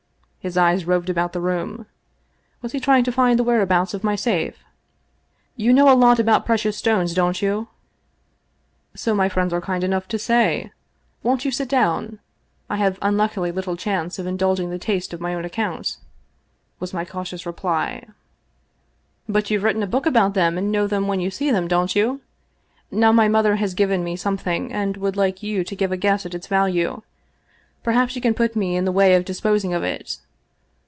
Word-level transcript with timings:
His 0.43 0.57
eyes 0.57 0.85
roved 0.87 1.11
about 1.11 1.33
the 1.33 1.39
room. 1.39 1.85
Was 2.63 2.71
he 2.71 2.79
trying 2.79 3.03
to 3.03 3.11
find 3.11 3.37
the 3.37 3.43
whereabouts 3.43 3.93
of 3.93 4.03
my 4.03 4.15
safe?" 4.15 4.57
You 5.55 5.71
know 5.71 5.87
a 5.87 5.93
lot 5.93 6.17
about 6.17 6.47
precious 6.47 6.75
stones, 6.75 7.13
don't 7.13 7.43
you?"" 7.43 7.67
So 8.95 9.13
my 9.13 9.29
friends 9.29 9.53
are 9.53 9.61
kind 9.61 9.83
enough 9.83 10.07
to 10.07 10.17
say. 10.17 10.71
Won't 11.21 11.45
you 11.45 11.51
sit 11.51 11.69
284 11.69 12.17
The 12.17 12.17
Great 12.17 12.25
Valdez 12.25 12.59
Sapphire 12.65 12.75
down? 12.75 12.75
I 12.75 12.77
have 12.81 13.07
unluckily 13.13 13.51
little 13.51 13.77
chance 13.77 14.17
of 14.17 14.25
indulging 14.25 14.69
the 14.71 14.79
taste 14.79 15.13
on 15.13 15.21
my 15.21 15.35
own 15.35 15.45
account," 15.45 15.97
was 16.79 16.91
my 16.91 17.05
cautious 17.05 17.45
reply." 17.45 18.03
But 19.29 19.51
you've 19.51 19.61
written 19.61 19.83
a 19.83 19.85
book 19.85 20.07
about 20.07 20.33
them, 20.33 20.57
and 20.57 20.71
know 20.71 20.87
them 20.87 21.07
when 21.07 21.19
you 21.19 21.29
see 21.29 21.51
them, 21.51 21.67
don't 21.67 21.95
you? 21.95 22.19
Now 22.89 23.11
my 23.11 23.27
mother 23.27 23.57
has 23.57 23.75
given 23.75 24.03
me 24.03 24.15
something, 24.15 24.73
and 24.73 24.97
would 24.97 25.15
like 25.15 25.43
you 25.43 25.63
to 25.63 25.75
give 25.75 25.91
a 25.91 25.97
guess 25.97 26.25
at 26.25 26.33
its 26.33 26.47
value. 26.47 27.03
Perhaps 27.83 28.15
you 28.15 28.23
can 28.23 28.33
put 28.33 28.55
me 28.55 28.75
in 28.75 28.85
the 28.85 28.91
way 28.91 29.13
of 29.13 29.23
disposing 29.23 29.75
of 29.75 29.83
it?" 29.83 30.17